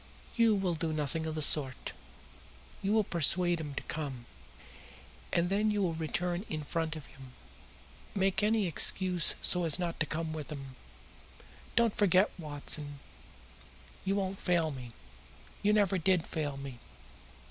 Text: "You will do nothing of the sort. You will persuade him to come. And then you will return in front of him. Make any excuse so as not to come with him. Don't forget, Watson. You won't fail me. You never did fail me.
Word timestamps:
"You 0.35 0.55
will 0.55 0.73
do 0.73 0.91
nothing 0.91 1.27
of 1.27 1.35
the 1.35 1.43
sort. 1.43 1.93
You 2.81 2.91
will 2.91 3.03
persuade 3.03 3.59
him 3.59 3.75
to 3.75 3.83
come. 3.83 4.25
And 5.31 5.47
then 5.47 5.69
you 5.69 5.83
will 5.83 5.93
return 5.93 6.43
in 6.49 6.63
front 6.63 6.95
of 6.95 7.05
him. 7.05 7.33
Make 8.15 8.41
any 8.41 8.65
excuse 8.65 9.35
so 9.43 9.63
as 9.63 9.77
not 9.77 9.99
to 9.99 10.07
come 10.07 10.33
with 10.33 10.51
him. 10.51 10.75
Don't 11.75 11.95
forget, 11.95 12.31
Watson. 12.39 12.97
You 14.03 14.15
won't 14.15 14.39
fail 14.39 14.71
me. 14.71 14.89
You 15.61 15.71
never 15.71 15.99
did 15.99 16.25
fail 16.25 16.57
me. 16.57 16.79